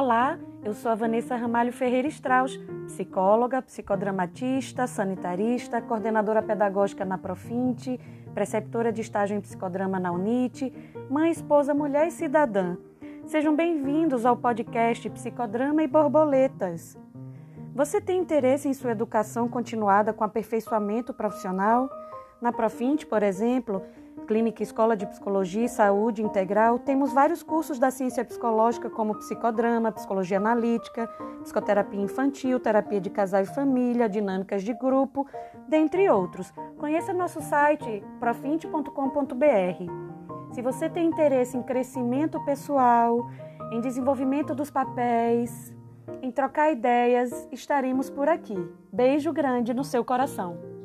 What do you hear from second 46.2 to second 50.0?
em trocar ideias, estaremos por aqui. Beijo grande no